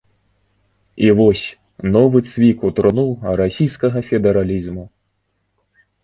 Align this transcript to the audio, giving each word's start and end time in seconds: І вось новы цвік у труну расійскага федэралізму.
І 1.07 1.09
вось 1.17 1.41
новы 1.95 2.21
цвік 2.29 2.57
у 2.69 2.71
труну 2.79 3.03
расійскага 3.41 3.99
федэралізму. 4.07 4.83